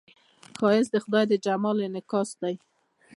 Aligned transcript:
ښایست 0.57 0.91
د 0.93 0.95
خدای 1.03 1.25
د 1.29 1.33
جمال 1.45 1.77
انعکاس 1.87 2.29
دی 2.41 2.55